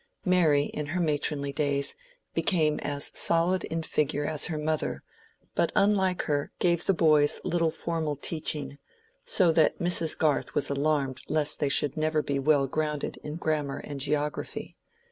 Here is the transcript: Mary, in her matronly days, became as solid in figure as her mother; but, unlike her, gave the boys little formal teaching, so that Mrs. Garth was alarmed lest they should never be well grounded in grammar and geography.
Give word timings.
Mary, 0.25 0.63
in 0.63 0.87
her 0.87 0.99
matronly 0.99 1.53
days, 1.53 1.95
became 2.33 2.79
as 2.79 3.11
solid 3.13 3.63
in 3.65 3.83
figure 3.83 4.25
as 4.25 4.47
her 4.47 4.57
mother; 4.57 5.03
but, 5.53 5.71
unlike 5.75 6.23
her, 6.23 6.49
gave 6.57 6.83
the 6.87 6.93
boys 6.95 7.39
little 7.43 7.69
formal 7.69 8.15
teaching, 8.15 8.79
so 9.25 9.51
that 9.51 9.77
Mrs. 9.77 10.17
Garth 10.17 10.55
was 10.55 10.71
alarmed 10.71 11.21
lest 11.29 11.59
they 11.59 11.69
should 11.69 11.95
never 11.97 12.23
be 12.23 12.39
well 12.39 12.65
grounded 12.65 13.17
in 13.21 13.35
grammar 13.35 13.77
and 13.77 13.99
geography. 13.99 14.75